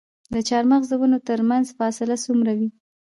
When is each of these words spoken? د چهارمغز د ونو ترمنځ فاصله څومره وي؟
د 0.33 0.35
چهارمغز 0.47 0.87
د 0.91 0.93
ونو 0.99 1.17
ترمنځ 1.29 1.65
فاصله 1.77 2.15
څومره 2.25 2.51
وي؟ 2.59 2.69